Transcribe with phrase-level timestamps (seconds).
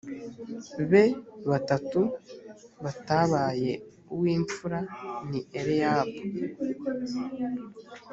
[0.89, 1.03] be
[1.49, 2.01] batatu
[2.83, 3.71] batabaye
[4.13, 4.79] uw imfura
[5.29, 6.19] ni eliyabu